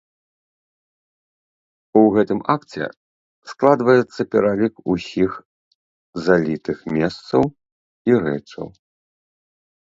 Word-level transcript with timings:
У 2.01 2.01
гэтым 2.15 2.39
акце 2.55 2.83
складваецца 3.53 4.21
пералік 4.37 4.75
усіх 4.95 5.31
залітых 6.31 6.77
месцаў 6.99 7.43
і 8.13 8.21
рэчаў. 8.27 8.67